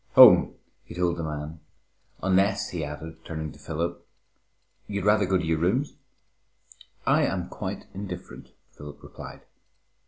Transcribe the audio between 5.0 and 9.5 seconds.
rather go to your rooms?" "I am quite indifferent," Philip replied.